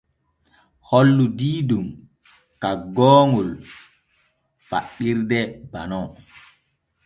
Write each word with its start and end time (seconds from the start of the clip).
Hollu 0.89 1.25
diidol 1.37 1.87
kaggoowol 2.61 3.49
faɗɗirde 4.69 5.39
banon. 5.71 6.05